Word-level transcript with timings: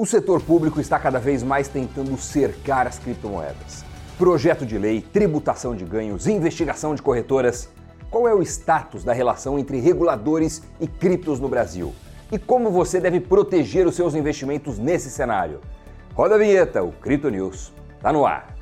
O 0.00 0.06
setor 0.06 0.40
público 0.40 0.80
está 0.80 0.96
cada 0.96 1.18
vez 1.18 1.42
mais 1.42 1.66
tentando 1.66 2.16
cercar 2.16 2.86
as 2.86 3.00
criptomoedas. 3.00 3.84
Projeto 4.16 4.64
de 4.64 4.78
lei, 4.78 5.00
tributação 5.00 5.74
de 5.74 5.84
ganhos, 5.84 6.28
investigação 6.28 6.94
de 6.94 7.02
corretoras. 7.02 7.68
Qual 8.08 8.28
é 8.28 8.32
o 8.32 8.40
status 8.40 9.02
da 9.02 9.12
relação 9.12 9.58
entre 9.58 9.80
reguladores 9.80 10.62
e 10.78 10.86
criptos 10.86 11.40
no 11.40 11.48
Brasil? 11.48 11.92
E 12.30 12.38
como 12.38 12.70
você 12.70 13.00
deve 13.00 13.18
proteger 13.18 13.88
os 13.88 13.96
seus 13.96 14.14
investimentos 14.14 14.78
nesse 14.78 15.10
cenário? 15.10 15.60
Roda 16.14 16.36
a 16.36 16.38
vinheta, 16.38 16.80
o 16.80 16.92
Cripto 16.92 17.28
News 17.28 17.72
está 17.96 18.12
no 18.12 18.24
ar. 18.24 18.54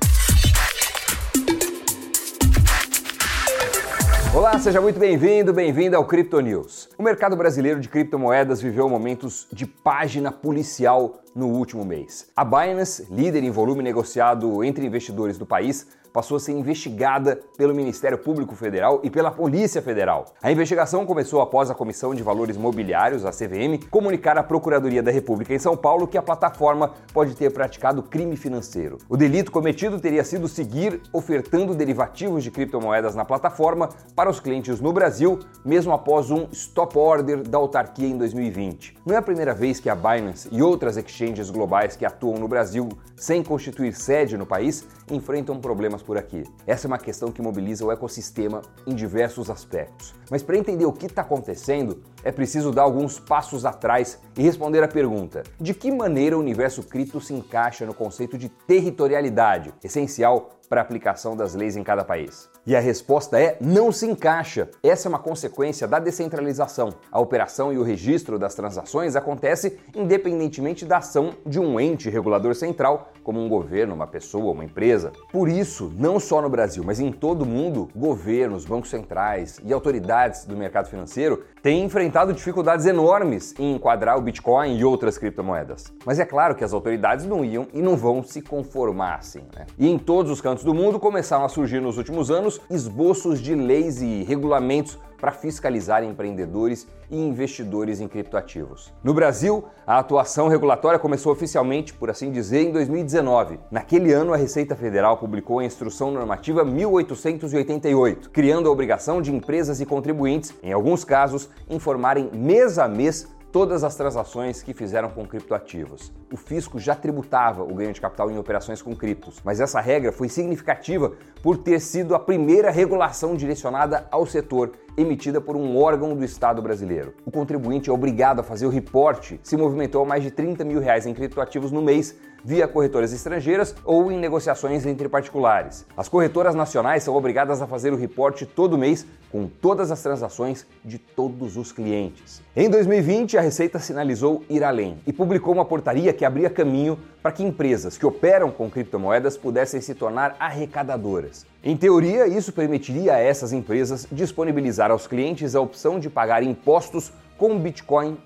Olá, 4.33 4.57
seja 4.57 4.81
muito 4.81 4.99
bem-vindo, 4.99 5.53
bem-vinda 5.53 5.97
ao 5.97 6.05
Crypto 6.05 6.39
News. 6.39 6.76
O 6.99 7.03
mercado 7.03 7.35
brasileiro 7.37 7.79
de 7.79 7.89
criptomoedas 7.89 8.59
viveu 8.59 8.89
momentos 8.89 9.47
de 9.53 9.67
página 9.67 10.31
policial 10.31 11.21
no 11.35 11.45
último 11.47 11.85
mês. 11.85 12.27
A 12.35 12.43
Binance, 12.43 13.05
líder 13.11 13.43
em 13.43 13.51
volume 13.51 13.83
negociado 13.83 14.63
entre 14.63 14.83
investidores 14.83 15.37
do 15.37 15.45
país, 15.45 15.85
passou 16.17 16.37
a 16.37 16.39
ser 16.39 16.53
investigada 16.53 17.39
pelo 17.57 17.75
Ministério 17.75 18.17
Público 18.17 18.55
Federal 18.55 19.01
e 19.03 19.09
pela 19.09 19.29
Polícia 19.29 19.83
Federal. 19.83 20.33
A 20.41 20.51
investigação 20.51 21.05
começou 21.05 21.41
após 21.41 21.69
a 21.69 21.75
Comissão 21.75 22.15
de 22.15 22.23
Valores 22.23 22.57
Mobiliários, 22.57 23.23
a 23.23 23.31
CVM, 23.31 23.87
comunicar 23.91 24.35
à 24.35 24.41
Procuradoria 24.41 25.03
da 25.03 25.11
República 25.11 25.53
em 25.53 25.59
São 25.59 25.77
Paulo 25.77 26.07
que 26.07 26.17
a 26.17 26.21
plataforma 26.23 26.93
pode 27.13 27.35
ter 27.35 27.51
praticado 27.51 28.01
crime 28.01 28.35
financeiro. 28.35 28.97
O 29.07 29.15
delito 29.15 29.51
cometido 29.51 29.99
teria 29.99 30.23
sido 30.23 30.47
seguir 30.47 31.01
ofertando 31.13 31.75
derivativos 31.75 32.43
de 32.43 32.49
criptomoedas 32.49 33.13
na 33.13 33.23
plataforma 33.23 33.89
para 34.15 34.29
os 34.29 34.39
clientes 34.39 34.81
no 34.81 34.91
Brasil, 34.91 35.39
mesmo 35.63 35.93
após 35.93 36.31
um 36.31 36.47
stop 36.51 36.86
order 36.95 37.41
da 37.41 37.57
autarquia 37.57 38.07
em 38.07 38.17
2020. 38.17 38.97
Não 39.05 39.15
é 39.15 39.17
a 39.17 39.21
primeira 39.21 39.53
vez 39.53 39.79
que 39.79 39.89
a 39.89 39.95
Binance 39.95 40.47
e 40.51 40.61
outras 40.61 40.97
exchanges 40.97 41.49
globais 41.49 41.95
que 41.95 42.05
atuam 42.05 42.37
no 42.37 42.47
Brasil 42.47 42.89
sem 43.15 43.43
constituir 43.43 43.93
sede 43.93 44.37
no 44.37 44.45
país 44.45 44.85
enfrentam 45.09 45.59
problemas 45.59 46.01
por 46.01 46.17
aqui. 46.17 46.43
Essa 46.65 46.85
é 46.85 46.89
uma 46.89 46.97
questão 46.97 47.31
que 47.31 47.41
mobiliza 47.41 47.85
o 47.85 47.91
ecossistema 47.91 48.61
em 48.85 48.93
diversos 48.93 49.49
aspectos. 49.49 50.13
Mas 50.29 50.43
para 50.43 50.57
entender 50.57 50.85
o 50.85 50.93
que 50.93 51.05
está 51.05 51.21
acontecendo, 51.21 52.03
é 52.23 52.31
preciso 52.31 52.71
dar 52.71 52.83
alguns 52.83 53.19
passos 53.19 53.65
atrás 53.65 54.19
e 54.37 54.41
responder 54.41 54.83
a 54.83 54.87
pergunta: 54.87 55.43
de 55.59 55.73
que 55.73 55.91
maneira 55.91 56.37
o 56.37 56.39
universo 56.39 56.83
cripto 56.83 57.21
se 57.21 57.33
encaixa 57.33 57.85
no 57.85 57.93
conceito 57.93 58.37
de 58.37 58.49
territorialidade, 58.49 59.73
essencial 59.83 60.56
para 60.69 60.81
a 60.81 60.83
aplicação 60.83 61.35
das 61.35 61.55
leis 61.55 61.75
em 61.75 61.83
cada 61.83 62.03
país? 62.03 62.49
E 62.65 62.75
a 62.75 62.79
resposta 62.79 63.39
é 63.39 63.57
não 63.61 63.91
se 63.91 64.05
encaixa. 64.05 64.69
Essa 64.83 65.07
é 65.07 65.09
uma 65.09 65.19
consequência 65.19 65.87
da 65.87 65.99
descentralização. 65.99 66.93
A 67.11 67.19
operação 67.19 67.71
e 67.71 67.77
o 67.77 67.83
registro 67.83 68.37
das 68.37 68.55
transações 68.55 69.15
acontece 69.15 69.79
independentemente 69.95 70.85
da 70.85 70.97
ação 70.97 71.33
de 71.45 71.59
um 71.59 71.79
ente 71.79 72.09
regulador 72.09 72.55
central, 72.55 73.11
como 73.23 73.39
um 73.39 73.49
governo, 73.49 73.93
uma 73.93 74.07
pessoa, 74.07 74.53
uma 74.53 74.65
empresa. 74.65 75.11
Por 75.31 75.49
isso, 75.49 75.91
não 75.97 76.19
só 76.19 76.41
no 76.41 76.49
Brasil, 76.49 76.83
mas 76.85 76.99
em 76.99 77.11
todo 77.11 77.41
o 77.43 77.45
mundo, 77.45 77.89
governos, 77.95 78.65
bancos 78.65 78.89
centrais 78.89 79.59
e 79.63 79.73
autoridades 79.73 80.45
do 80.45 80.55
mercado 80.55 80.89
financeiro 80.89 81.43
têm 81.61 81.83
enfrentado 81.83 82.33
dificuldades 82.33 82.85
enormes 82.85 83.53
em 83.59 83.75
enquadrar 83.75 84.17
o 84.17 84.21
Bitcoin 84.21 84.77
e 84.77 84.85
outras 84.85 85.17
criptomoedas. 85.17 85.93
Mas 86.05 86.19
é 86.19 86.25
claro 86.25 86.55
que 86.55 86.63
as 86.63 86.73
autoridades 86.73 87.25
não 87.25 87.43
iam 87.43 87.67
e 87.73 87.81
não 87.81 87.97
vão 87.97 88.23
se 88.23 88.41
conformar 88.41 89.15
assim. 89.15 89.43
Né? 89.55 89.65
E 89.77 89.89
em 89.89 89.97
todos 89.97 90.31
os 90.31 90.39
cantos 90.39 90.56
do 90.63 90.73
mundo 90.73 90.99
começaram 90.99 91.45
a 91.45 91.49
surgir 91.49 91.79
nos 91.79 91.97
últimos 91.97 92.31
anos 92.31 92.59
esboços 92.69 93.39
de 93.39 93.55
leis 93.55 94.01
e 94.01 94.23
regulamentos 94.23 94.97
para 95.19 95.31
fiscalizar 95.31 96.03
empreendedores 96.03 96.87
e 97.09 97.17
investidores 97.17 97.99
em 97.99 98.07
criptoativos. 98.07 98.93
No 99.03 99.13
Brasil, 99.13 99.65
a 99.85 99.97
atuação 99.97 100.47
regulatória 100.47 100.99
começou 100.99 101.31
oficialmente, 101.31 101.93
por 101.93 102.09
assim 102.09 102.31
dizer, 102.31 102.61
em 102.61 102.71
2019. 102.71 103.59
Naquele 103.71 104.13
ano, 104.13 104.33
a 104.33 104.37
Receita 104.37 104.75
Federal 104.75 105.17
publicou 105.17 105.59
a 105.59 105.65
Instrução 105.65 106.11
Normativa 106.11 106.63
1888, 106.63 108.29
criando 108.29 108.69
a 108.69 108.71
obrigação 108.71 109.21
de 109.21 109.33
empresas 109.33 109.81
e 109.81 109.85
contribuintes, 109.85 110.53
em 110.61 110.71
alguns 110.71 111.03
casos, 111.03 111.49
informarem 111.69 112.29
mês 112.33 112.77
a 112.77 112.87
mês 112.87 113.27
todas 113.57 113.83
as 113.83 113.95
transações 113.95 114.61
que 114.61 114.71
fizeram 114.71 115.09
com 115.09 115.25
criptoativos. 115.25 116.13
O 116.31 116.37
fisco 116.37 116.77
já 116.77 116.93
tributava 116.93 117.63
o 117.63 117.73
ganho 117.73 117.91
de 117.91 117.99
capital 117.99 118.29
em 118.29 118.37
operações 118.37 118.83
com 118.83 118.95
criptos, 118.95 119.41
mas 119.43 119.59
essa 119.59 119.81
regra 119.81 120.11
foi 120.11 120.29
significativa 120.29 121.13
por 121.41 121.57
ter 121.57 121.79
sido 121.79 122.13
a 122.13 122.19
primeira 122.19 122.69
regulação 122.69 123.35
direcionada 123.35 124.07
ao 124.11 124.27
setor 124.27 124.73
emitida 124.97 125.39
por 125.39 125.55
um 125.55 125.77
órgão 125.77 126.15
do 126.15 126.25
Estado 126.25 126.59
brasileiro. 126.59 127.13
O 127.23 127.29
contribuinte 127.29 127.89
é 127.89 127.93
obrigado 127.93 128.39
a 128.39 128.43
fazer 128.43 128.65
o 128.65 128.69
reporte 128.69 129.39
se 129.43 129.55
movimentou 129.55 130.03
mais 130.03 130.23
de 130.23 130.31
30 130.31 130.65
mil 130.65 130.79
reais 130.79 131.05
em 131.05 131.13
criptoativos 131.13 131.71
no 131.71 131.83
mês 131.83 132.15
via 132.43 132.67
corretoras 132.67 133.11
estrangeiras 133.11 133.75
ou 133.83 134.11
em 134.11 134.17
negociações 134.17 134.85
entre 134.85 135.09
particulares. 135.09 135.85
As 135.95 136.07
corretoras 136.07 136.55
nacionais 136.55 137.03
são 137.03 137.15
obrigadas 137.15 137.61
a 137.61 137.67
fazer 137.67 137.91
o 137.93 137.97
reporte 137.97 138.45
todo 138.45 138.77
mês 138.77 139.05
com 139.31 139.47
todas 139.47 139.91
as 139.91 140.01
transações 140.01 140.65
de 140.83 140.97
todos 140.97 141.57
os 141.57 141.71
clientes. 141.71 142.41
Em 142.55 142.69
2020, 142.69 143.37
a 143.37 143.41
Receita 143.41 143.79
sinalizou 143.79 144.43
ir 144.49 144.63
além 144.63 144.97
e 145.05 145.11
publicou 145.11 145.53
uma 145.53 145.65
portaria 145.65 146.13
que 146.13 146.23
abria 146.23 146.49
caminho 146.49 146.97
para 147.21 147.33
que 147.33 147.43
empresas 147.43 147.97
que 147.97 148.05
operam 148.05 148.49
com 148.49 148.69
criptomoedas 148.69 149.35
pudessem 149.35 149.81
se 149.81 149.93
tornar 149.93 150.37
arrecadadoras. 150.39 151.45
Em 151.63 151.75
teoria, 151.75 152.27
isso 152.27 152.53
permitiria 152.53 153.15
a 153.15 153.19
essas 153.19 153.51
empresas 153.51 154.07
disponibilizar 154.11 154.91
aos 154.91 155.07
clientes 155.07 155.55
a 155.55 155.61
opção 155.61 155.99
de 155.99 156.09
pagar 156.09 156.43
impostos 156.43 157.11
com 157.37 157.57
Bitcoin 157.57 158.17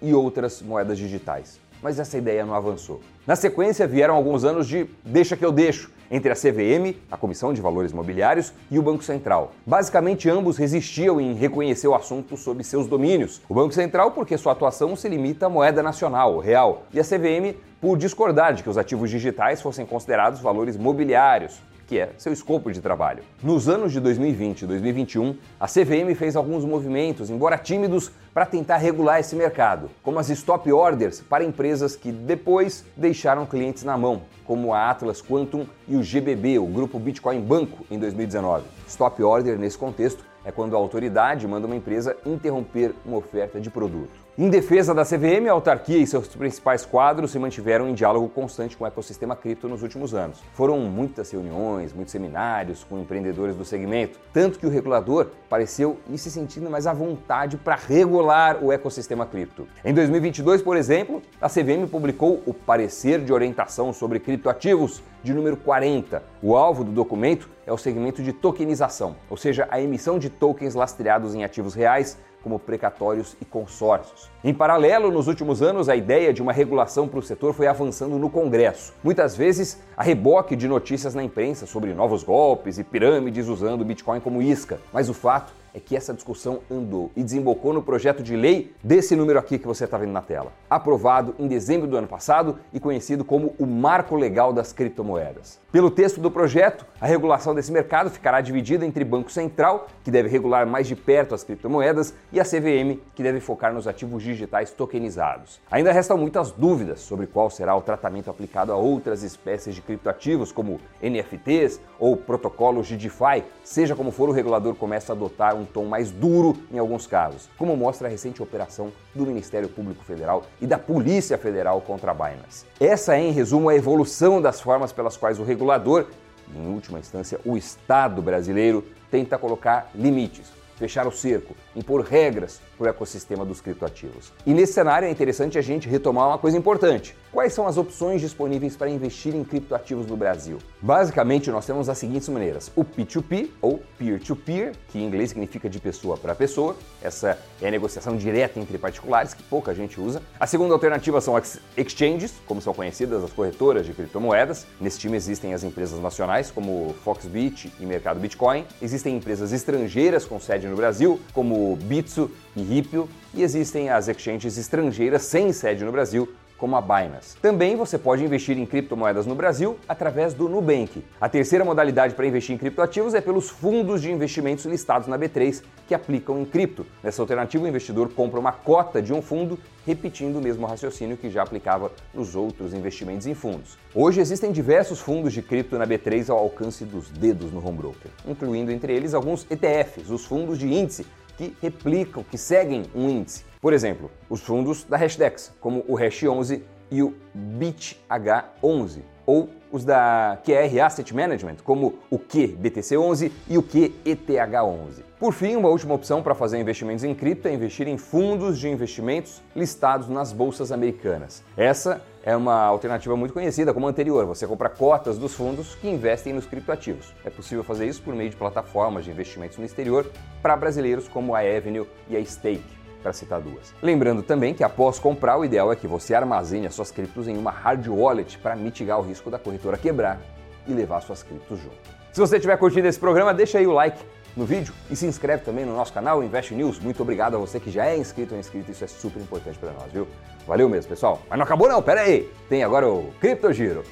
e 0.00 0.14
outras 0.14 0.62
moedas 0.62 0.96
digitais 0.96 1.60
mas 1.82 1.98
essa 1.98 2.18
ideia 2.18 2.44
não 2.44 2.54
avançou. 2.54 3.00
Na 3.26 3.36
sequência, 3.36 3.86
vieram 3.86 4.14
alguns 4.14 4.44
anos 4.44 4.66
de 4.66 4.86
deixa 5.04 5.36
que 5.36 5.44
eu 5.44 5.52
deixo 5.52 5.90
entre 6.10 6.32
a 6.32 6.34
CVM, 6.34 6.96
a 7.10 7.18
Comissão 7.18 7.52
de 7.52 7.60
Valores 7.60 7.92
Mobiliários, 7.92 8.52
e 8.70 8.78
o 8.78 8.82
Banco 8.82 9.04
Central. 9.04 9.52
Basicamente, 9.66 10.28
ambos 10.28 10.56
resistiam 10.56 11.20
em 11.20 11.34
reconhecer 11.34 11.86
o 11.86 11.94
assunto 11.94 12.34
sob 12.34 12.64
seus 12.64 12.86
domínios. 12.86 13.42
O 13.46 13.54
Banco 13.54 13.74
Central, 13.74 14.12
porque 14.12 14.38
sua 14.38 14.52
atuação 14.52 14.96
se 14.96 15.06
limita 15.06 15.46
à 15.46 15.48
moeda 15.50 15.82
nacional, 15.82 16.34
o 16.34 16.40
real, 16.40 16.84
e 16.94 16.98
a 16.98 17.04
CVM, 17.04 17.54
por 17.78 17.98
discordar 17.98 18.54
de 18.54 18.62
que 18.62 18.70
os 18.70 18.78
ativos 18.78 19.10
digitais 19.10 19.60
fossem 19.60 19.84
considerados 19.84 20.40
valores 20.40 20.78
mobiliários, 20.78 21.60
que 21.88 21.98
é 21.98 22.10
seu 22.18 22.32
escopo 22.32 22.70
de 22.70 22.82
trabalho. 22.82 23.24
Nos 23.42 23.66
anos 23.66 23.90
de 23.92 23.98
2020 23.98 24.62
e 24.62 24.66
2021, 24.66 25.34
a 25.58 25.66
CVM 25.66 26.14
fez 26.14 26.36
alguns 26.36 26.62
movimentos, 26.62 27.30
embora 27.30 27.56
tímidos, 27.56 28.12
para 28.34 28.44
tentar 28.44 28.76
regular 28.76 29.18
esse 29.18 29.34
mercado, 29.34 29.90
como 30.02 30.18
as 30.18 30.28
stop 30.28 30.70
orders 30.70 31.20
para 31.20 31.42
empresas 31.42 31.96
que 31.96 32.12
depois 32.12 32.84
deixaram 32.94 33.46
clientes 33.46 33.84
na 33.84 33.96
mão, 33.96 34.20
como 34.44 34.74
a 34.74 34.90
Atlas 34.90 35.22
Quantum 35.22 35.66
e 35.88 35.96
o 35.96 36.02
GBB, 36.02 36.58
o 36.58 36.66
grupo 36.66 36.98
Bitcoin 36.98 37.40
Banco, 37.40 37.86
em 37.90 37.98
2019. 37.98 38.64
Stop 38.86 39.22
order, 39.22 39.58
nesse 39.58 39.78
contexto, 39.78 40.22
é 40.44 40.52
quando 40.52 40.76
a 40.76 40.78
autoridade 40.78 41.48
manda 41.48 41.66
uma 41.66 41.76
empresa 41.76 42.14
interromper 42.26 42.94
uma 43.04 43.16
oferta 43.16 43.58
de 43.58 43.70
produto. 43.70 44.27
Em 44.40 44.48
defesa 44.48 44.94
da 44.94 45.04
CVM, 45.04 45.48
a 45.48 45.52
autarquia 45.52 45.98
e 45.98 46.06
seus 46.06 46.28
principais 46.28 46.86
quadros 46.86 47.32
se 47.32 47.40
mantiveram 47.40 47.88
em 47.88 47.92
diálogo 47.92 48.28
constante 48.28 48.76
com 48.76 48.84
o 48.84 48.86
ecossistema 48.86 49.34
cripto 49.34 49.68
nos 49.68 49.82
últimos 49.82 50.14
anos. 50.14 50.38
Foram 50.52 50.78
muitas 50.78 51.28
reuniões, 51.32 51.92
muitos 51.92 52.12
seminários 52.12 52.84
com 52.84 53.00
empreendedores 53.00 53.56
do 53.56 53.64
segmento, 53.64 54.20
tanto 54.32 54.60
que 54.60 54.64
o 54.64 54.70
regulador 54.70 55.32
pareceu 55.48 55.98
ir 56.08 56.18
se 56.18 56.30
sentindo 56.30 56.70
mais 56.70 56.86
à 56.86 56.92
vontade 56.92 57.56
para 57.56 57.74
regular 57.74 58.62
o 58.62 58.70
ecossistema 58.70 59.26
cripto. 59.26 59.66
Em 59.84 59.92
2022, 59.92 60.62
por 60.62 60.76
exemplo, 60.76 61.20
a 61.40 61.48
CVM 61.48 61.88
publicou 61.90 62.40
o 62.46 62.54
Parecer 62.54 63.18
de 63.24 63.32
Orientação 63.32 63.92
sobre 63.92 64.20
Criptoativos 64.20 65.02
de 65.20 65.34
número 65.34 65.56
40. 65.56 66.22
O 66.40 66.56
alvo 66.56 66.84
do 66.84 66.92
documento 66.92 67.50
é 67.66 67.72
o 67.72 67.76
segmento 67.76 68.22
de 68.22 68.32
tokenização, 68.32 69.16
ou 69.28 69.36
seja, 69.36 69.66
a 69.68 69.80
emissão 69.80 70.16
de 70.16 70.30
tokens 70.30 70.76
lastreados 70.76 71.34
em 71.34 71.42
ativos 71.42 71.74
reais 71.74 72.16
como 72.48 72.58
precatórios 72.58 73.36
e 73.42 73.44
consórcios. 73.44 74.30
Em 74.42 74.54
paralelo, 74.54 75.10
nos 75.10 75.28
últimos 75.28 75.60
anos, 75.60 75.86
a 75.86 75.94
ideia 75.94 76.32
de 76.32 76.40
uma 76.40 76.50
regulação 76.52 77.06
para 77.06 77.18
o 77.18 77.22
setor 77.22 77.52
foi 77.52 77.66
avançando 77.66 78.18
no 78.18 78.30
Congresso, 78.30 78.94
muitas 79.04 79.36
vezes 79.36 79.78
a 79.94 80.02
reboque 80.02 80.56
de 80.56 80.66
notícias 80.66 81.14
na 81.14 81.22
imprensa 81.22 81.66
sobre 81.66 81.92
novos 81.92 82.22
golpes 82.22 82.78
e 82.78 82.84
pirâmides 82.84 83.48
usando 83.48 83.82
o 83.82 83.84
Bitcoin 83.84 84.20
como 84.20 84.40
isca. 84.40 84.80
Mas 84.92 85.10
o 85.10 85.14
fato 85.14 85.52
é 85.74 85.80
que 85.80 85.96
essa 85.96 86.14
discussão 86.14 86.60
andou 86.70 87.10
e 87.16 87.22
desembocou 87.22 87.72
no 87.72 87.82
projeto 87.82 88.22
de 88.22 88.36
lei 88.36 88.72
desse 88.82 89.14
número 89.14 89.38
aqui 89.38 89.58
que 89.58 89.66
você 89.66 89.84
está 89.84 89.98
vendo 89.98 90.12
na 90.12 90.22
tela, 90.22 90.52
aprovado 90.68 91.34
em 91.38 91.46
dezembro 91.46 91.86
do 91.86 91.96
ano 91.96 92.06
passado 92.06 92.58
e 92.72 92.80
conhecido 92.80 93.24
como 93.24 93.54
o 93.58 93.66
Marco 93.66 94.16
Legal 94.16 94.52
das 94.52 94.72
Criptomoedas. 94.72 95.58
Pelo 95.70 95.90
texto 95.90 96.18
do 96.18 96.30
projeto, 96.30 96.86
a 96.98 97.06
regulação 97.06 97.54
desse 97.54 97.70
mercado 97.70 98.08
ficará 98.08 98.40
dividida 98.40 98.86
entre 98.86 99.04
Banco 99.04 99.30
Central, 99.30 99.86
que 100.02 100.10
deve 100.10 100.26
regular 100.26 100.66
mais 100.66 100.86
de 100.86 100.96
perto 100.96 101.34
as 101.34 101.44
criptomoedas, 101.44 102.14
e 102.32 102.40
a 102.40 102.42
CVM, 102.42 102.98
que 103.14 103.22
deve 103.22 103.38
focar 103.38 103.74
nos 103.74 103.86
ativos 103.86 104.22
digitais 104.22 104.70
tokenizados. 104.70 105.60
Ainda 105.70 105.92
restam 105.92 106.16
muitas 106.16 106.50
dúvidas 106.52 107.00
sobre 107.00 107.26
qual 107.26 107.50
será 107.50 107.76
o 107.76 107.82
tratamento 107.82 108.30
aplicado 108.30 108.72
a 108.72 108.76
outras 108.76 109.22
espécies 109.22 109.74
de 109.74 109.82
criptoativos, 109.82 110.50
como 110.50 110.80
NFTs 111.02 111.78
ou 111.98 112.16
protocolos 112.16 112.86
de 112.86 112.96
DeFi. 112.96 113.44
Seja 113.62 113.94
como 113.94 114.10
for, 114.10 114.30
o 114.30 114.32
regulador 114.32 114.74
começa 114.74 115.12
a 115.12 115.14
adotar 115.14 115.54
um 115.58 115.64
tom 115.64 115.84
mais 115.84 116.10
duro 116.10 116.56
em 116.72 116.78
alguns 116.78 117.06
casos, 117.06 117.48
como 117.58 117.76
mostra 117.76 118.08
a 118.08 118.10
recente 118.10 118.42
operação 118.42 118.92
do 119.14 119.26
Ministério 119.26 119.68
Público 119.68 120.04
Federal 120.04 120.44
e 120.60 120.66
da 120.66 120.78
Polícia 120.78 121.36
Federal 121.36 121.80
contra 121.80 122.14
Binance. 122.14 122.64
Essa 122.80 123.16
é, 123.16 123.20
em 123.20 123.32
resumo, 123.32 123.68
a 123.68 123.74
evolução 123.74 124.40
das 124.40 124.60
formas 124.60 124.92
pelas 124.92 125.16
quais 125.16 125.38
o 125.38 125.44
regulador, 125.44 126.06
e 126.54 126.58
em 126.58 126.72
última 126.72 126.98
instância 126.98 127.40
o 127.44 127.56
Estado 127.56 128.22
brasileiro, 128.22 128.84
tenta 129.10 129.36
colocar 129.36 129.90
limites 129.94 130.58
fechar 130.78 131.06
o 131.06 131.12
cerco, 131.12 131.56
impor 131.74 132.02
regras 132.02 132.60
para 132.78 132.86
o 132.86 132.88
ecossistema 132.88 133.44
dos 133.44 133.60
criptoativos. 133.60 134.32
E 134.46 134.54
nesse 134.54 134.72
cenário 134.72 135.06
é 135.06 135.10
interessante 135.10 135.58
a 135.58 135.60
gente 135.60 135.88
retomar 135.88 136.28
uma 136.28 136.38
coisa 136.38 136.56
importante. 136.56 137.16
Quais 137.32 137.52
são 137.52 137.66
as 137.66 137.76
opções 137.76 138.20
disponíveis 138.22 138.76
para 138.76 138.88
investir 138.88 139.34
em 139.34 139.44
criptoativos 139.44 140.06
no 140.06 140.16
Brasil? 140.16 140.58
Basicamente, 140.80 141.50
nós 141.50 141.66
temos 141.66 141.88
as 141.88 141.98
seguintes 141.98 142.28
maneiras: 142.28 142.70
o 142.74 142.84
P2P 142.84 143.50
ou 143.60 143.82
peer-to-peer, 143.98 144.72
que 144.88 144.98
em 144.98 145.04
inglês 145.04 145.30
significa 145.30 145.68
de 145.68 145.78
pessoa 145.78 146.16
para 146.16 146.34
pessoa. 146.34 146.76
Essa 147.02 147.38
é 147.60 147.68
a 147.68 147.70
negociação 147.70 148.16
direta 148.16 148.58
entre 148.58 148.78
particulares, 148.78 149.34
que 149.34 149.42
pouca 149.42 149.74
gente 149.74 150.00
usa. 150.00 150.22
A 150.40 150.46
segunda 150.46 150.72
alternativa 150.72 151.20
são 151.20 151.36
as 151.36 151.60
exchanges, 151.76 152.32
como 152.46 152.62
são 152.62 152.72
conhecidas 152.72 153.22
as 153.22 153.32
corretoras 153.32 153.84
de 153.84 153.92
criptomoedas. 153.92 154.66
Nesse 154.80 154.98
time 154.98 155.16
existem 155.16 155.52
as 155.52 155.62
empresas 155.62 156.00
nacionais, 156.00 156.50
como 156.50 156.94
Foxbit 157.04 157.72
e 157.78 157.84
Mercado 157.84 158.20
Bitcoin. 158.20 158.64
Existem 158.80 159.16
empresas 159.16 159.52
estrangeiras 159.52 160.24
com 160.24 160.40
sede 160.40 160.66
no 160.66 160.76
Brasil, 160.76 161.20
como 161.34 161.76
Bitso 161.76 162.30
e 162.58 162.62
Ripio. 162.62 163.08
E 163.34 163.42
existem 163.42 163.90
as 163.90 164.08
exchanges 164.08 164.56
estrangeiras 164.56 165.22
sem 165.22 165.52
sede 165.52 165.84
no 165.84 165.92
Brasil, 165.92 166.28
como 166.58 166.76
a 166.76 166.82
Binance. 166.82 167.36
Também 167.40 167.76
você 167.76 167.96
pode 167.96 168.24
investir 168.24 168.58
em 168.58 168.66
criptomoedas 168.66 169.24
no 169.24 169.34
Brasil 169.34 169.78
através 169.88 170.34
do 170.34 170.48
Nubank. 170.48 171.04
A 171.20 171.28
terceira 171.28 171.64
modalidade 171.64 172.14
para 172.14 172.26
investir 172.26 172.54
em 172.54 172.58
criptoativos 172.58 173.14
é 173.14 173.20
pelos 173.20 173.48
fundos 173.48 174.02
de 174.02 174.10
investimentos 174.10 174.64
listados 174.64 175.06
na 175.06 175.16
B3 175.16 175.62
que 175.86 175.94
aplicam 175.94 176.40
em 176.40 176.44
cripto. 176.44 176.84
Nessa 177.02 177.22
alternativa, 177.22 177.64
o 177.64 177.68
investidor 177.68 178.10
compra 178.10 178.40
uma 178.40 178.52
cota 178.52 179.00
de 179.00 179.12
um 179.12 179.22
fundo, 179.22 179.58
repetindo 179.86 180.36
o 180.36 180.42
mesmo 180.42 180.66
raciocínio 180.66 181.16
que 181.16 181.30
já 181.30 181.42
aplicava 181.42 181.92
nos 182.12 182.34
outros 182.34 182.74
investimentos 182.74 183.26
em 183.26 183.34
fundos. 183.34 183.78
Hoje 183.94 184.20
existem 184.20 184.50
diversos 184.50 184.98
fundos 184.98 185.32
de 185.32 185.40
cripto 185.40 185.78
na 185.78 185.86
B3 185.86 186.28
ao 186.28 186.38
alcance 186.38 186.84
dos 186.84 187.08
dedos 187.08 187.52
no 187.52 187.64
home 187.64 187.78
broker, 187.78 188.10
incluindo 188.26 188.72
entre 188.72 188.92
eles 188.92 189.14
alguns 189.14 189.46
ETFs, 189.48 190.10
os 190.10 190.26
fundos 190.26 190.58
de 190.58 190.66
índice 190.66 191.06
que 191.38 191.56
replicam, 191.62 192.22
que 192.22 192.36
seguem 192.36 192.82
um 192.94 193.08
índice. 193.08 193.44
Por 193.60 193.72
exemplo, 193.72 194.10
os 194.28 194.40
fundos 194.42 194.84
da 194.84 194.96
Hashdex, 194.96 195.52
como 195.60 195.84
o 195.88 195.94
Hash11 195.94 196.60
e 196.90 197.02
o 197.02 197.14
BitH11, 197.58 199.00
ou 199.24 199.48
os 199.70 199.84
da 199.84 200.38
QR 200.44 200.80
Asset 200.84 201.14
Management, 201.14 201.56
como 201.62 201.98
o 202.10 202.18
QBTC11 202.18 203.30
e 203.48 203.58
o 203.58 203.62
QETH11. 203.62 205.02
Por 205.18 205.34
fim, 205.34 205.56
uma 205.56 205.68
última 205.68 205.94
opção 205.94 206.22
para 206.22 206.34
fazer 206.34 206.58
investimentos 206.58 207.04
em 207.04 207.14
cripto 207.14 207.48
é 207.48 207.52
investir 207.52 207.86
em 207.86 207.98
fundos 207.98 208.58
de 208.58 208.68
investimentos 208.68 209.42
listados 209.54 210.08
nas 210.08 210.32
bolsas 210.32 210.72
americanas. 210.72 211.42
Essa 211.56 212.00
é 212.28 212.36
uma 212.36 212.60
alternativa 212.64 213.16
muito 213.16 213.32
conhecida 213.32 213.72
como 213.72 213.88
anterior. 213.88 214.26
Você 214.26 214.46
compra 214.46 214.68
cotas 214.68 215.16
dos 215.16 215.32
fundos 215.32 215.74
que 215.76 215.88
investem 215.88 216.34
nos 216.34 216.44
criptoativos. 216.44 217.14
É 217.24 217.30
possível 217.30 217.64
fazer 217.64 217.86
isso 217.86 218.02
por 218.02 218.14
meio 218.14 218.28
de 218.28 218.36
plataformas 218.36 219.06
de 219.06 219.10
investimentos 219.10 219.56
no 219.56 219.64
exterior 219.64 220.04
para 220.42 220.54
brasileiros 220.54 221.08
como 221.08 221.34
a 221.34 221.38
Avenue 221.38 221.86
e 222.06 222.18
a 222.18 222.22
Stake 222.22 222.62
para 223.02 223.14
citar 223.14 223.40
duas. 223.40 223.74
Lembrando 223.80 224.22
também 224.22 224.52
que 224.52 224.62
após 224.62 224.98
comprar, 224.98 225.38
o 225.38 225.44
ideal 225.44 225.72
é 225.72 225.76
que 225.76 225.86
você 225.86 226.14
armazene 226.14 226.66
as 226.66 226.74
suas 226.74 226.90
criptos 226.90 227.26
em 227.28 227.38
uma 227.38 227.50
hard 227.50 227.88
wallet 227.88 228.36
para 228.36 228.54
mitigar 228.54 228.98
o 228.98 229.02
risco 229.02 229.30
da 229.30 229.38
corretora 229.38 229.78
quebrar 229.78 230.20
e 230.66 230.72
levar 230.74 231.00
suas 231.00 231.22
criptos 231.22 231.58
junto. 231.58 231.98
Se 232.12 232.20
você 232.20 232.38
tiver 232.38 232.58
curtido 232.58 232.86
esse 232.86 233.00
programa, 233.00 233.32
deixa 233.32 233.56
aí 233.56 233.66
o 233.66 233.72
like 233.72 233.98
no 234.36 234.44
vídeo 234.44 234.72
e 234.90 234.96
se 234.96 235.06
inscreve 235.06 235.44
também 235.44 235.64
no 235.64 235.74
nosso 235.74 235.92
canal 235.92 236.22
Invest 236.22 236.54
News. 236.54 236.78
Muito 236.78 237.02
obrigado 237.02 237.36
a 237.36 237.38
você 237.38 237.58
que 237.58 237.70
já 237.70 237.86
é 237.86 237.96
inscrito 237.96 238.34
ou 238.34 238.40
inscrito, 238.40 238.70
isso 238.70 238.84
é 238.84 238.88
super 238.88 239.20
importante 239.20 239.58
para 239.58 239.72
nós, 239.72 239.92
viu? 239.92 240.06
Valeu 240.46 240.68
mesmo, 240.68 240.88
pessoal. 240.88 241.20
Mas 241.28 241.38
não 241.38 241.44
acabou 241.44 241.68
não, 241.68 241.82
pera 241.82 242.00
aí. 242.00 242.30
Tem 242.48 242.64
agora 242.64 242.88
o 242.88 243.12
Cripto 243.20 243.52
Giro. 243.52 243.84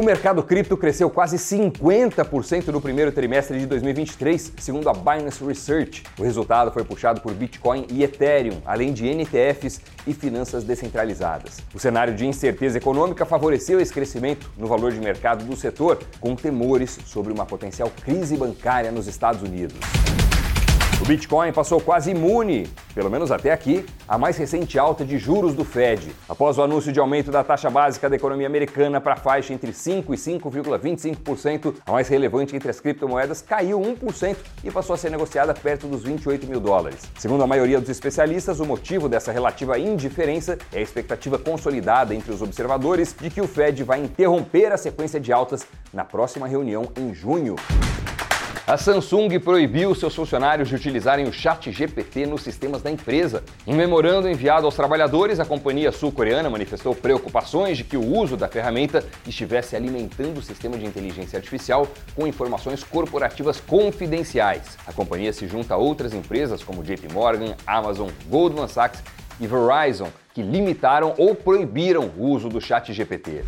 O 0.00 0.02
mercado 0.02 0.42
cripto 0.42 0.78
cresceu 0.78 1.10
quase 1.10 1.36
50% 1.36 2.68
no 2.68 2.80
primeiro 2.80 3.12
trimestre 3.12 3.58
de 3.58 3.66
2023, 3.66 4.54
segundo 4.58 4.88
a 4.88 4.94
Binance 4.94 5.44
Research. 5.44 6.04
O 6.18 6.22
resultado 6.22 6.72
foi 6.72 6.82
puxado 6.82 7.20
por 7.20 7.34
Bitcoin 7.34 7.86
e 7.90 8.02
Ethereum, 8.02 8.62
além 8.64 8.94
de 8.94 9.06
NTFs 9.06 9.82
e 10.06 10.14
finanças 10.14 10.64
descentralizadas. 10.64 11.58
O 11.74 11.78
cenário 11.78 12.14
de 12.14 12.26
incerteza 12.26 12.78
econômica 12.78 13.26
favoreceu 13.26 13.78
esse 13.78 13.92
crescimento 13.92 14.50
no 14.56 14.66
valor 14.66 14.90
de 14.90 15.00
mercado 15.00 15.44
do 15.44 15.54
setor, 15.54 15.98
com 16.18 16.34
temores 16.34 16.98
sobre 17.04 17.30
uma 17.30 17.44
potencial 17.44 17.92
crise 18.02 18.38
bancária 18.38 18.90
nos 18.90 19.06
Estados 19.06 19.42
Unidos. 19.42 19.76
O 21.00 21.04
Bitcoin 21.06 21.50
passou 21.50 21.80
quase 21.80 22.10
imune, 22.10 22.68
pelo 22.94 23.10
menos 23.10 23.32
até 23.32 23.50
aqui, 23.52 23.86
à 24.06 24.18
mais 24.18 24.36
recente 24.36 24.78
alta 24.78 25.02
de 25.02 25.16
juros 25.16 25.54
do 25.54 25.64
Fed. 25.64 26.14
Após 26.28 26.58
o 26.58 26.62
anúncio 26.62 26.92
de 26.92 27.00
aumento 27.00 27.30
da 27.30 27.42
taxa 27.42 27.70
básica 27.70 28.10
da 28.10 28.16
economia 28.16 28.46
americana 28.46 29.00
para 29.00 29.14
a 29.14 29.16
faixa 29.16 29.54
entre 29.54 29.72
5% 29.72 30.04
e 30.10 30.38
5,25%, 30.38 31.76
a 31.86 31.92
mais 31.92 32.06
relevante 32.06 32.54
entre 32.54 32.68
as 32.68 32.80
criptomoedas 32.80 33.40
caiu 33.40 33.80
1% 33.80 34.36
e 34.62 34.70
passou 34.70 34.92
a 34.92 34.98
ser 34.98 35.10
negociada 35.10 35.54
perto 35.54 35.86
dos 35.86 36.04
28 36.04 36.46
mil 36.46 36.60
dólares. 36.60 37.00
Segundo 37.18 37.42
a 37.42 37.46
maioria 37.46 37.80
dos 37.80 37.88
especialistas, 37.88 38.60
o 38.60 38.66
motivo 38.66 39.08
dessa 39.08 39.32
relativa 39.32 39.78
indiferença 39.78 40.58
é 40.70 40.80
a 40.80 40.82
expectativa 40.82 41.38
consolidada 41.38 42.14
entre 42.14 42.30
os 42.30 42.42
observadores 42.42 43.16
de 43.18 43.30
que 43.30 43.40
o 43.40 43.48
Fed 43.48 43.82
vai 43.84 44.04
interromper 44.04 44.70
a 44.70 44.76
sequência 44.76 45.18
de 45.18 45.32
altas 45.32 45.66
na 45.94 46.04
próxima 46.04 46.46
reunião 46.46 46.92
em 46.94 47.14
junho. 47.14 47.56
A 48.70 48.76
Samsung 48.76 49.36
proibiu 49.40 49.92
seus 49.96 50.14
funcionários 50.14 50.68
de 50.68 50.76
utilizarem 50.76 51.26
o 51.26 51.32
Chat 51.32 51.72
GPT 51.72 52.24
nos 52.24 52.42
sistemas 52.42 52.80
da 52.80 52.88
empresa. 52.88 53.42
Em 53.66 53.74
memorando 53.74 54.28
enviado 54.28 54.64
aos 54.64 54.76
trabalhadores, 54.76 55.40
a 55.40 55.44
companhia 55.44 55.90
sul-coreana 55.90 56.48
manifestou 56.48 56.94
preocupações 56.94 57.76
de 57.76 57.82
que 57.82 57.96
o 57.96 58.16
uso 58.16 58.36
da 58.36 58.46
ferramenta 58.46 59.04
estivesse 59.26 59.74
alimentando 59.74 60.38
o 60.38 60.42
sistema 60.42 60.78
de 60.78 60.86
inteligência 60.86 61.36
artificial 61.36 61.88
com 62.14 62.28
informações 62.28 62.84
corporativas 62.84 63.60
confidenciais. 63.60 64.78
A 64.86 64.92
companhia 64.92 65.32
se 65.32 65.48
junta 65.48 65.74
a 65.74 65.76
outras 65.76 66.14
empresas 66.14 66.62
como 66.62 66.84
JP 66.84 67.12
Morgan, 67.12 67.56
Amazon, 67.66 68.08
Goldman 68.28 68.68
Sachs 68.68 69.02
e 69.40 69.48
Verizon, 69.48 70.12
que 70.32 70.42
limitaram 70.42 71.12
ou 71.18 71.34
proibiram 71.34 72.08
o 72.16 72.28
uso 72.28 72.48
do 72.48 72.60
Chat 72.60 72.92
GPT. 72.92 73.42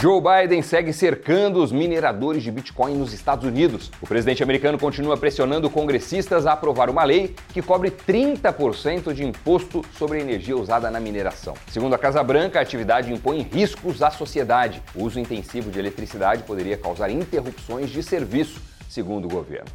Joe 0.00 0.18
Biden 0.18 0.62
segue 0.62 0.94
cercando 0.94 1.62
os 1.62 1.70
mineradores 1.70 2.42
de 2.42 2.50
Bitcoin 2.50 2.94
nos 2.94 3.12
Estados 3.12 3.44
Unidos. 3.44 3.92
O 4.00 4.06
presidente 4.06 4.42
americano 4.42 4.78
continua 4.78 5.14
pressionando 5.14 5.68
congressistas 5.68 6.46
a 6.46 6.54
aprovar 6.54 6.88
uma 6.88 7.04
lei 7.04 7.34
que 7.52 7.60
cobre 7.60 7.90
30% 7.90 9.12
de 9.12 9.26
imposto 9.26 9.84
sobre 9.92 10.16
a 10.16 10.20
energia 10.22 10.56
usada 10.56 10.90
na 10.90 10.98
mineração. 10.98 11.52
Segundo 11.70 11.92
a 11.92 11.98
Casa 11.98 12.22
Branca, 12.22 12.58
a 12.58 12.62
atividade 12.62 13.12
impõe 13.12 13.42
riscos 13.42 14.02
à 14.02 14.10
sociedade. 14.10 14.82
O 14.94 15.04
uso 15.04 15.20
intensivo 15.20 15.70
de 15.70 15.78
eletricidade 15.78 16.44
poderia 16.44 16.78
causar 16.78 17.10
interrupções 17.10 17.90
de 17.90 18.02
serviço, 18.02 18.58
segundo 18.88 19.26
o 19.26 19.28
governo. 19.28 19.68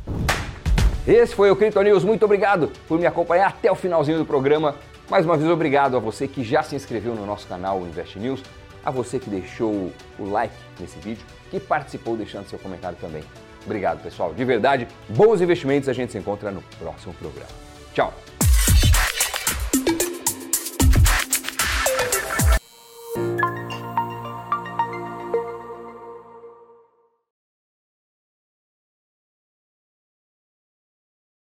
Esse 1.08 1.36
foi 1.36 1.52
o 1.52 1.56
Crypto 1.56 1.84
News. 1.84 2.04
Muito 2.04 2.26
obrigado 2.26 2.72
por 2.88 2.98
me 2.98 3.06
acompanhar 3.06 3.50
até 3.50 3.72
o 3.72 3.76
finalzinho 3.76 4.18
do 4.18 4.26
programa. 4.26 4.74
Mais 5.08 5.24
uma 5.24 5.38
vez, 5.38 5.48
obrigado 5.52 5.96
a 5.96 6.00
você 6.00 6.28
que 6.28 6.44
já 6.44 6.64
se 6.64 6.76
inscreveu 6.76 7.14
no 7.14 7.28
nosso 7.28 7.46
canal 7.46 7.80
Invest 7.82 8.18
News 8.18 8.42
a 8.86 8.92
você 8.92 9.20
que 9.20 9.30
deixou 9.30 9.92
o 10.20 10.30
like 10.30 10.56
nesse 10.80 10.98
vídeo, 11.00 11.26
que 11.50 11.60
participou 11.60 12.16
deixando 12.16 12.48
seu 12.48 12.60
comentário 12.60 12.98
também. 13.02 13.24
Obrigado, 13.66 14.02
pessoal. 14.04 14.34
De 14.34 14.46
verdade, 14.46 14.88
bons 15.10 15.42
investimentos. 15.42 15.90
A 15.90 15.94
gente 15.94 16.12
se 16.12 16.18
encontra 16.18 16.52
no 16.52 16.62
próximo 16.80 17.14
programa. 17.16 17.50
Tchau! 17.94 18.14